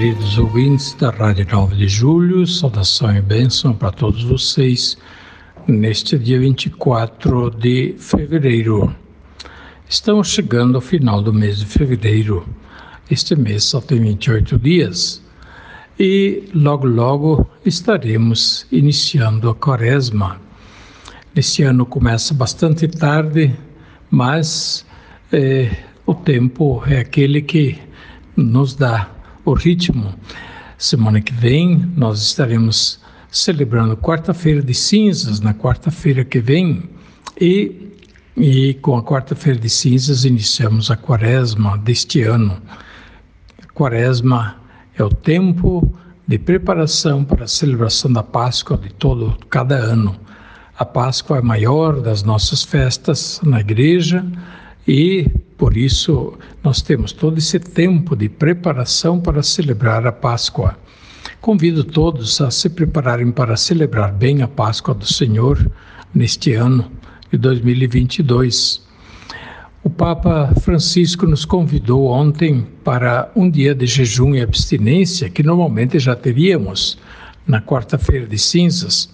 Queridos 0.00 0.38
ouvintes 0.38 0.94
da 0.94 1.10
Rádio 1.10 1.46
9 1.52 1.76
de 1.76 1.86
Julho, 1.86 2.46
saudação 2.46 3.14
e 3.14 3.20
bênção 3.20 3.74
para 3.74 3.92
todos 3.92 4.24
vocês 4.24 4.96
neste 5.66 6.18
dia 6.18 6.40
24 6.40 7.50
de 7.50 7.94
fevereiro. 7.98 8.96
Estamos 9.86 10.28
chegando 10.28 10.76
ao 10.76 10.80
final 10.80 11.20
do 11.20 11.34
mês 11.34 11.58
de 11.58 11.66
fevereiro. 11.66 12.48
Este 13.10 13.36
mês 13.36 13.64
só 13.64 13.78
tem 13.78 14.00
28 14.00 14.58
dias 14.58 15.22
e 15.98 16.44
logo, 16.54 16.86
logo 16.86 17.46
estaremos 17.66 18.66
iniciando 18.72 19.50
a 19.50 19.54
quaresma. 19.54 20.40
Este 21.36 21.62
ano 21.62 21.84
começa 21.84 22.32
bastante 22.32 22.88
tarde, 22.88 23.54
mas 24.10 24.86
é, 25.30 25.70
o 26.06 26.14
tempo 26.14 26.82
é 26.86 27.00
aquele 27.00 27.42
que 27.42 27.78
nos 28.34 28.74
dá 28.74 29.19
o 29.44 29.54
ritmo. 29.54 30.14
Semana 30.78 31.20
que 31.20 31.32
vem 31.32 31.76
nós 31.96 32.22
estaremos 32.22 33.00
celebrando 33.30 33.96
quarta-feira 33.96 34.62
de 34.62 34.74
cinzas, 34.74 35.40
na 35.40 35.54
quarta-feira 35.54 36.24
que 36.24 36.40
vem, 36.40 36.88
e, 37.40 37.92
e 38.36 38.74
com 38.74 38.96
a 38.96 39.02
quarta-feira 39.02 39.58
de 39.58 39.70
cinzas 39.70 40.24
iniciamos 40.24 40.90
a 40.90 40.96
quaresma 40.96 41.78
deste 41.78 42.22
ano. 42.22 42.60
Quaresma 43.74 44.56
é 44.96 45.04
o 45.04 45.10
tempo 45.10 45.94
de 46.26 46.38
preparação 46.38 47.24
para 47.24 47.44
a 47.44 47.48
celebração 47.48 48.12
da 48.12 48.22
Páscoa 48.22 48.76
de 48.76 48.92
todo 48.92 49.36
cada 49.48 49.76
ano. 49.76 50.16
A 50.78 50.84
Páscoa 50.84 51.36
é 51.36 51.40
a 51.40 51.42
maior 51.42 52.00
das 52.00 52.22
nossas 52.22 52.62
festas 52.62 53.40
na 53.42 53.60
igreja 53.60 54.24
e 54.86 55.30
por 55.60 55.76
isso 55.76 56.38
nós 56.64 56.80
temos 56.80 57.12
todo 57.12 57.36
esse 57.36 57.60
tempo 57.60 58.16
de 58.16 58.30
preparação 58.30 59.20
para 59.20 59.42
celebrar 59.42 60.06
a 60.06 60.10
Páscoa. 60.10 60.74
Convido 61.38 61.84
todos 61.84 62.40
a 62.40 62.50
se 62.50 62.70
prepararem 62.70 63.30
para 63.30 63.58
celebrar 63.58 64.10
bem 64.10 64.40
a 64.40 64.48
Páscoa 64.48 64.94
do 64.94 65.04
Senhor 65.04 65.70
neste 66.14 66.54
ano 66.54 66.90
de 67.30 67.36
2022. 67.36 68.80
O 69.84 69.90
Papa 69.90 70.50
Francisco 70.62 71.26
nos 71.26 71.44
convidou 71.44 72.06
ontem 72.06 72.66
para 72.82 73.30
um 73.36 73.50
dia 73.50 73.74
de 73.74 73.84
jejum 73.84 74.34
e 74.34 74.40
abstinência 74.40 75.28
que 75.28 75.42
normalmente 75.42 75.98
já 75.98 76.16
teríamos 76.16 76.96
na 77.46 77.60
quarta-feira 77.60 78.26
de 78.26 78.38
cinzas, 78.38 79.12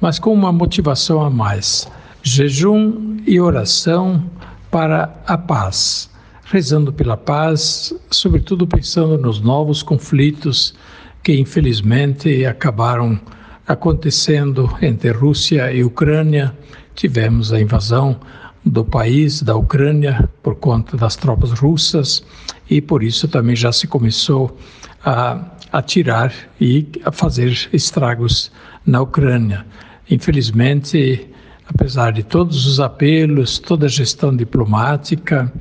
mas 0.00 0.20
com 0.20 0.32
uma 0.32 0.52
motivação 0.52 1.20
a 1.20 1.28
mais: 1.28 1.90
jejum 2.22 3.16
e 3.26 3.40
oração 3.40 4.22
para 4.70 5.14
a 5.26 5.36
paz, 5.38 6.10
rezando 6.44 6.92
pela 6.92 7.16
paz, 7.16 7.94
sobretudo 8.10 8.66
pensando 8.66 9.18
nos 9.18 9.40
novos 9.40 9.82
conflitos 9.82 10.74
que 11.22 11.38
infelizmente 11.38 12.44
acabaram 12.46 13.20
acontecendo 13.66 14.74
entre 14.80 15.10
Rússia 15.10 15.72
e 15.72 15.84
Ucrânia. 15.84 16.56
Tivemos 16.94 17.52
a 17.52 17.60
invasão 17.60 18.18
do 18.64 18.84
país, 18.84 19.42
da 19.42 19.56
Ucrânia, 19.56 20.28
por 20.42 20.56
conta 20.56 20.96
das 20.96 21.16
tropas 21.16 21.52
russas, 21.52 22.24
e 22.68 22.80
por 22.80 23.02
isso 23.02 23.28
também 23.28 23.54
já 23.54 23.72
se 23.72 23.86
começou 23.86 24.56
a 25.04 25.38
atirar 25.72 26.32
e 26.60 26.86
a 27.04 27.12
fazer 27.12 27.68
estragos 27.72 28.50
na 28.86 29.02
Ucrânia. 29.02 29.66
Infelizmente, 30.10 31.28
apesar 31.68 32.12
de 32.12 32.22
todos 32.22 32.66
os 32.66 32.80
apelos, 32.80 33.58
toda 33.58 33.86
a 33.86 33.88
gestão 33.88 34.34
diplomática, 34.34 35.52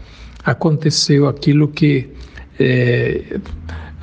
aconteceu 0.44 1.28
aquilo 1.28 1.68
que 1.68 2.10
eh, 2.60 3.40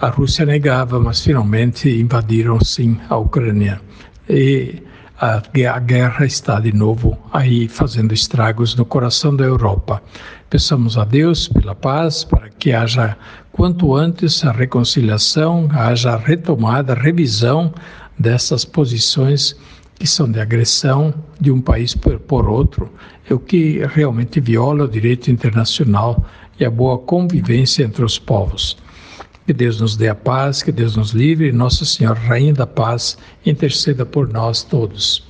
a 0.01 0.09
Rússia 0.09 0.45
negava, 0.45 1.01
mas 1.01 1.21
finalmente 1.23 1.89
invadiram 1.89 2.61
sim 2.61 2.99
a 3.09 3.17
Ucrânia. 3.17 3.81
E 4.29 4.83
a, 5.19 5.37
a 5.37 5.79
guerra 5.79 6.27
está 6.27 6.61
de 6.61 6.73
novo 6.73 7.17
aí 7.33 7.69
fazendo 7.69 8.13
estragos 8.13 8.75
no 8.75 8.85
coração 8.85 9.35
da 9.35 9.45
Europa. 9.45 10.03
Peçamos 10.51 10.99
a 10.99 11.05
Deus 11.05 11.49
pela 11.49 11.75
paz, 11.75 12.25
para 12.25 12.49
que 12.51 12.73
haja 12.73 13.17
quanto 13.51 13.95
antes 13.95 14.45
a 14.45 14.53
reconciliação, 14.53 15.69
haja 15.73 16.13
a 16.13 16.17
retomada, 16.17 16.93
a 16.93 16.97
revisão 16.97 17.73
dessas 18.19 18.65
posições 18.65 19.57
que 19.99 20.07
são 20.07 20.31
de 20.31 20.41
agressão 20.41 21.15
de 21.41 21.51
um 21.51 21.61
país 21.61 21.95
por, 21.95 22.19
por 22.19 22.49
outro, 22.49 22.91
é 23.29 23.35
o 23.35 23.39
que 23.39 23.81
realmente 23.87 24.41
viola 24.41 24.85
o 24.85 24.89
direito 24.89 25.31
internacional 25.31 26.25
e 26.59 26.65
a 26.65 26.71
boa 26.71 26.99
convivência 26.99 27.85
entre 27.85 28.05
os 28.05 28.19
povos. 28.19 28.77
Que 29.47 29.53
Deus 29.53 29.81
nos 29.81 29.97
dê 29.97 30.09
a 30.09 30.15
paz, 30.15 30.63
que 30.63 30.73
Deus 30.73 30.97
nos 30.97 31.11
livre, 31.11 31.49
e 31.49 31.53
Nossa 31.53 31.85
Senhora, 31.85 32.19
Rainha 32.19 32.55
da 32.55 32.67
Paz, 32.67 33.19
interceda 33.45 34.07
por 34.07 34.29
nós 34.29 34.63
todos. 34.63 35.23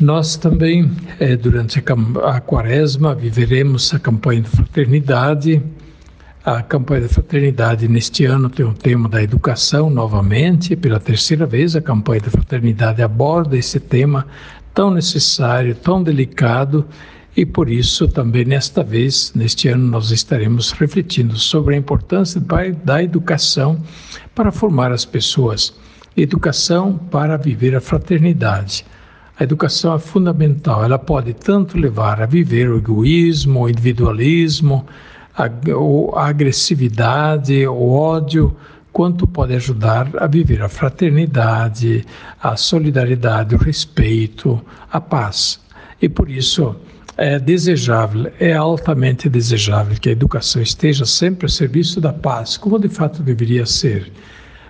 Nós 0.00 0.36
também, 0.36 0.90
eh, 1.20 1.36
durante 1.36 1.78
a, 1.78 2.36
a 2.36 2.40
quaresma, 2.40 3.14
viveremos 3.14 3.92
a 3.94 3.98
campanha 3.98 4.40
de 4.40 4.48
fraternidade, 4.48 5.62
a 6.44 6.62
campanha 6.62 7.02
da 7.02 7.08
fraternidade 7.08 7.86
neste 7.86 8.24
ano 8.24 8.48
tem 8.48 8.64
o 8.64 8.72
tema 8.72 9.08
da 9.10 9.22
educação 9.22 9.90
novamente, 9.90 10.74
pela 10.74 10.98
terceira 10.98 11.44
vez 11.44 11.76
a 11.76 11.82
campanha 11.82 12.22
da 12.22 12.30
fraternidade 12.30 13.02
aborda 13.02 13.58
esse 13.58 13.78
tema 13.78 14.26
tão 14.72 14.90
necessário, 14.90 15.74
tão 15.74 16.02
delicado. 16.02 16.86
E 17.36 17.44
por 17.44 17.68
isso 17.68 18.08
também 18.08 18.44
nesta 18.44 18.82
vez, 18.82 19.32
neste 19.34 19.68
ano, 19.68 19.86
nós 19.86 20.10
estaremos 20.10 20.72
refletindo 20.72 21.36
sobre 21.36 21.74
a 21.74 21.78
importância 21.78 22.42
da 22.82 23.02
educação 23.02 23.80
para 24.34 24.50
formar 24.50 24.92
as 24.92 25.04
pessoas, 25.04 25.74
educação 26.16 26.98
para 27.10 27.36
viver 27.36 27.76
a 27.76 27.80
fraternidade. 27.80 28.84
A 29.38 29.44
educação 29.44 29.94
é 29.94 29.98
fundamental, 29.98 30.84
ela 30.84 30.98
pode 30.98 31.34
tanto 31.34 31.78
levar 31.78 32.20
a 32.20 32.26
viver 32.26 32.68
o 32.68 32.78
egoísmo, 32.78 33.60
o 33.60 33.68
individualismo, 33.68 34.86
a, 35.40 36.20
a 36.20 36.26
agressividade, 36.26 37.66
o 37.66 37.90
ódio, 37.90 38.54
quanto 38.92 39.26
pode 39.26 39.54
ajudar 39.54 40.10
a 40.18 40.26
viver 40.26 40.62
a 40.62 40.68
fraternidade, 40.68 42.04
a 42.42 42.56
solidariedade, 42.56 43.54
o 43.54 43.58
respeito, 43.58 44.60
a 44.90 45.00
paz. 45.00 45.60
E 46.02 46.08
por 46.08 46.30
isso 46.30 46.76
é 47.16 47.38
desejável, 47.38 48.32
é 48.38 48.52
altamente 48.52 49.28
desejável 49.28 49.96
que 50.00 50.08
a 50.08 50.12
educação 50.12 50.60
esteja 50.60 51.04
sempre 51.04 51.46
a 51.46 51.48
serviço 51.48 52.00
da 52.00 52.12
paz, 52.12 52.56
como 52.56 52.78
de 52.78 52.88
fato 52.88 53.22
deveria 53.22 53.64
ser. 53.64 54.10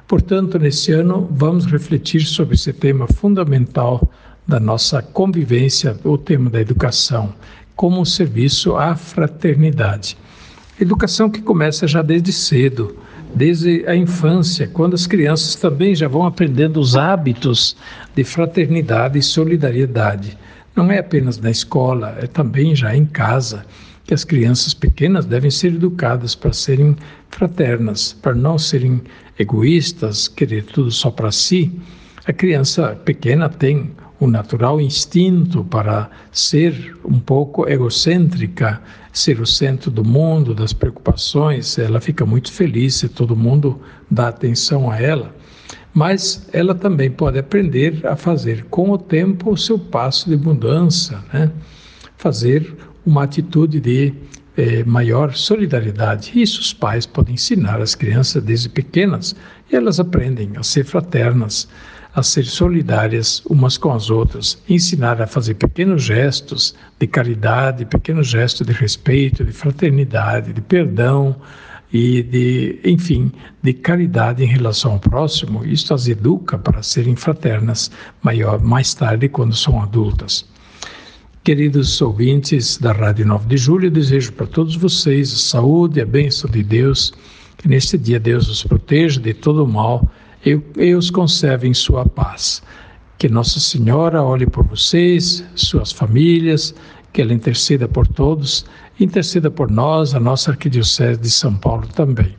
Portanto, 0.07 0.59
nesse 0.59 0.93
ano, 0.93 1.29
vamos 1.31 1.67
refletir 1.67 2.23
sobre 2.23 2.57
esse 2.57 2.73
tema 2.73 3.07
fundamental 3.07 4.11
da 4.47 4.59
nossa 4.59 5.01
convivência, 5.01 5.97
o 6.03 6.19
tema 6.19 6.51
da 6.51 6.61
educação, 6.61 7.33
como 7.77 8.01
um 8.01 8.05
serviço 8.05 8.77
à 8.77 8.97
fraternidade. 8.97 10.17
Educação 10.81 11.29
que 11.29 11.43
começa 11.43 11.87
já 11.87 12.01
desde 12.01 12.33
cedo, 12.33 12.97
desde 13.35 13.85
a 13.87 13.95
infância, 13.95 14.67
quando 14.67 14.95
as 14.95 15.07
crianças 15.07 15.55
também 15.55 15.95
já 15.95 16.09
vão 16.09 16.25
aprendendo 16.25 16.81
os 16.81 16.97
hábitos 16.97 17.77
de 18.17 18.25
fraternidade 18.25 19.19
e 19.19 19.23
solidariedade. 19.23 20.39
Não 20.75 20.91
é 20.91 20.99
apenas 20.99 21.39
na 21.39 21.51
escola, 21.51 22.17
é 22.19 22.27
também 22.27 22.75
já 22.75 22.97
em 22.97 23.05
casa 23.05 23.67
que 24.05 24.15
as 24.15 24.25
crianças 24.25 24.73
pequenas 24.73 25.27
devem 25.27 25.51
ser 25.51 25.75
educadas 25.75 26.35
para 26.35 26.53
serem 26.55 26.97
fraternas, 27.29 28.15
para 28.15 28.35
não 28.35 28.57
serem 28.57 29.03
egoístas, 29.39 30.29
querer 30.29 30.65
tudo 30.65 30.91
só 30.91 31.11
para 31.11 31.31
si. 31.31 31.71
A 32.27 32.33
criança 32.33 32.97
pequena 33.05 33.51
tem 33.51 33.91
o 34.21 34.27
natural 34.27 34.79
instinto 34.81 35.65
para 35.65 36.11
ser 36.31 36.95
um 37.03 37.19
pouco 37.19 37.67
egocêntrica, 37.67 38.81
ser 39.13 39.41
o 39.41 39.47
centro 39.47 39.91
do 39.91 40.05
mundo, 40.05 40.55
das 40.55 40.75
preocupações, 40.75 41.79
ela 41.79 42.01
fica 42.01 42.27
muito 42.27 42.53
feliz 42.53 42.97
se 42.97 43.09
todo 43.09 43.35
mundo 43.35 43.81
dá 44.11 44.29
atenção 44.29 44.91
a 44.91 45.01
ela. 45.01 45.35
Mas 45.93 46.49
ela 46.53 46.75
também 46.75 47.11
pode 47.11 47.39
aprender 47.39 48.07
a 48.07 48.15
fazer 48.15 48.65
com 48.67 48.91
o 48.91 48.99
tempo 48.99 49.51
o 49.51 49.57
seu 49.57 49.79
passo 49.79 50.29
de 50.29 50.37
mudança, 50.37 51.25
né? 51.33 51.51
fazer 52.17 52.77
uma 53.05 53.25
atitude 53.25 53.81
de 53.81 54.15
eh, 54.57 54.85
maior 54.85 55.35
solidariedade. 55.35 56.33
Isso 56.41 56.61
os 56.61 56.73
pais 56.73 57.07
podem 57.07 57.35
ensinar 57.35 57.81
às 57.81 57.95
crianças 57.95 58.43
desde 58.43 58.69
pequenas 58.69 59.35
e 59.73 59.75
elas 59.75 59.99
aprendem 59.99 60.53
a 60.57 60.63
ser 60.63 60.85
fraternas, 60.85 61.67
a 62.15 62.23
ser 62.23 62.45
solidárias 62.45 63.43
umas 63.47 63.79
com 63.79 63.93
as 63.93 64.11
outras, 64.11 64.61
ensinar 64.69 65.23
a 65.23 65.27
fazer 65.27 65.55
pequenos 65.55 66.03
gestos 66.03 66.75
de 66.99 67.07
caridade, 67.07 67.85
pequenos 67.85 68.29
gestos 68.29 68.67
de 68.67 68.73
respeito, 68.73 69.45
de 69.45 69.53
fraternidade, 69.53 70.53
de 70.53 70.61
perdão 70.61 71.37
e 71.93 72.23
de, 72.23 72.81
enfim, 72.85 73.31
de 73.63 73.73
caridade 73.73 74.43
em 74.43 74.47
relação 74.47 74.93
ao 74.93 74.99
próximo. 74.99 75.65
Isto 75.65 75.95
as 75.95 76.09
educa 76.09 76.59
para 76.59 76.83
serem 76.83 77.15
fraternas 77.17 77.91
maior, 78.23 78.61
mais 78.61 78.93
tarde 78.95 79.29
quando 79.29 79.55
são 79.55 79.81
adultas. 79.81 80.49
Queridos 81.43 82.01
ouvintes 82.03 82.77
da 82.77 82.93
Rádio 82.93 83.27
9 83.27 83.47
de 83.49 83.57
Julho, 83.57 83.91
desejo 83.91 84.33
para 84.33 84.47
todos 84.47 84.77
vocês 84.77 85.33
a 85.33 85.37
saúde 85.37 86.01
a 86.01 86.05
bênção 86.05 86.51
de 86.51 86.63
Deus, 86.63 87.15
que 87.57 87.67
neste 87.67 87.97
dia 87.97 88.21
Deus 88.21 88.49
os 88.49 88.63
proteja 88.63 89.21
de 89.21 89.33
todo 89.33 89.65
o 89.65 89.67
mal 89.67 90.09
e 90.45 90.95
os 90.95 91.11
conserve 91.11 91.69
em 91.69 91.75
sua 91.75 92.07
paz. 92.07 92.63
Que 93.19 93.29
Nossa 93.29 93.61
Senhora 93.61 94.23
olhe 94.23 94.47
por 94.47 94.65
vocês, 94.65 95.45
suas 95.55 95.93
famílias, 95.93 96.75
que 97.13 97.21
ela 97.21 97.35
interceda 97.35 97.87
por 97.87 98.07
todos, 98.07 98.65
interceda 98.99 99.51
por 99.51 99.71
nós, 99.71 100.15
a 100.15 100.21
nossa 100.21 100.53
Arquidiocese 100.53 101.21
de 101.21 101.31
São 101.31 101.55
Paulo 101.55 101.87
também. 101.89 102.35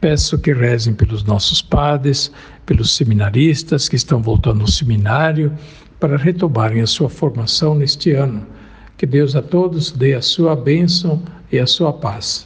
Peço 0.00 0.38
que 0.38 0.52
rezem 0.52 0.94
pelos 0.94 1.24
nossos 1.24 1.62
padres, 1.62 2.30
pelos 2.64 2.94
seminaristas 2.94 3.88
que 3.88 3.96
estão 3.96 4.20
voltando 4.20 4.62
ao 4.62 4.66
seminário, 4.68 5.52
para 5.98 6.16
retomarem 6.16 6.82
a 6.82 6.86
sua 6.86 7.08
formação 7.08 7.74
neste 7.74 8.12
ano. 8.12 8.46
Que 8.96 9.06
Deus 9.06 9.36
a 9.36 9.42
todos 9.42 9.92
dê 9.92 10.14
a 10.14 10.22
sua 10.22 10.54
bênção 10.56 11.22
e 11.50 11.58
a 11.58 11.66
sua 11.66 11.92
paz. 11.92 12.45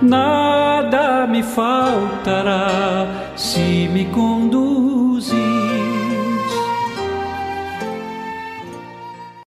nada 0.00 1.26
me 1.26 1.42
faltará 1.42 3.06
se 3.36 3.88
me 3.92 4.04
conduz 4.06 4.77